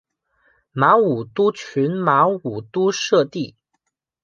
[0.71, 3.55] 马武督群马武督社地。